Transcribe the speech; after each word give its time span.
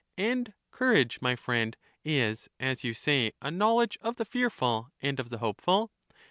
And 0.17 0.53
courage, 0.71 1.21
my 1.21 1.35
friend, 1.35 1.77
is, 2.03 2.49
as 2.59 2.83
you 2.83 2.95
say, 2.95 3.33
a 3.39 3.51
knowledge 3.51 3.99
of 4.01 4.15
the 4.15 4.25
fearful 4.25 4.91
and 4.99 5.19
of 5.19 5.29
the 5.29 5.37
hopeful? 5.37 5.91